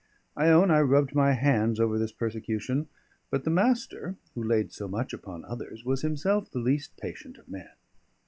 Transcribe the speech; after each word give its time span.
I 0.35 0.49
own 0.49 0.71
I 0.71 0.81
rubbed 0.81 1.13
my 1.13 1.33
hands 1.33 1.79
over 1.79 1.99
this 1.99 2.11
persecution; 2.11 2.87
but 3.29 3.43
the 3.43 3.51
Master, 3.51 4.15
who 4.33 4.41
laid 4.43 4.71
so 4.71 4.87
much 4.87 5.13
upon 5.13 5.45
others, 5.45 5.85
was 5.85 6.01
himself 6.01 6.49
the 6.49 6.57
least 6.57 6.97
patient 6.97 7.37
of 7.37 7.47
men. 7.47 7.69